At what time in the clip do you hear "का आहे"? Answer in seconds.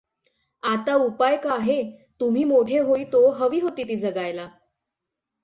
1.37-1.83